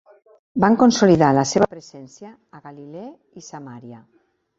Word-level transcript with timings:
Van 0.63 0.77
consolidar 0.83 1.27
la 1.37 1.43
seva 1.49 1.67
presència 1.73 2.31
a 2.57 2.63
Galilee 2.63 3.13
i 3.43 3.47
Samaria. 3.49 4.01